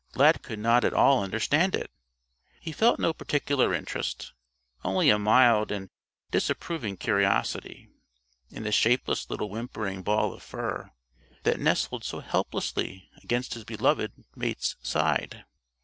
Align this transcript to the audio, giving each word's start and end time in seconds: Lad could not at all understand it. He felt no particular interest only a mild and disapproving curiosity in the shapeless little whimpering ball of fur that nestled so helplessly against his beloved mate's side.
Lad 0.15 0.41
could 0.41 0.57
not 0.57 0.83
at 0.83 0.95
all 0.95 1.23
understand 1.23 1.75
it. 1.75 1.91
He 2.59 2.71
felt 2.71 2.97
no 2.99 3.13
particular 3.13 3.71
interest 3.71 4.33
only 4.83 5.11
a 5.11 5.19
mild 5.19 5.71
and 5.71 5.91
disapproving 6.31 6.97
curiosity 6.97 7.87
in 8.49 8.63
the 8.63 8.71
shapeless 8.71 9.29
little 9.29 9.47
whimpering 9.51 10.01
ball 10.01 10.33
of 10.33 10.41
fur 10.41 10.89
that 11.43 11.59
nestled 11.59 12.03
so 12.03 12.19
helplessly 12.19 13.11
against 13.21 13.53
his 13.53 13.63
beloved 13.63 14.11
mate's 14.35 14.75
side. 14.81 15.45